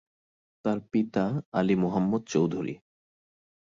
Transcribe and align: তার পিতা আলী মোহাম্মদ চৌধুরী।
তার 0.65 0.77
পিতা 0.91 1.25
আলী 1.51 1.75
মোহাম্মদ 1.75 2.21
চৌধুরী। 2.27 2.75